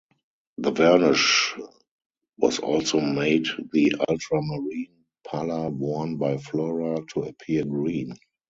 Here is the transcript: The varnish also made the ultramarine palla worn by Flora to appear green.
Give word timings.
The 0.57 0.71
varnish 0.71 1.53
also 2.39 2.99
made 2.99 3.45
the 3.71 3.93
ultramarine 4.09 5.05
palla 5.23 5.69
worn 5.69 6.17
by 6.17 6.37
Flora 6.37 7.05
to 7.13 7.21
appear 7.21 7.63
green. 7.65 8.13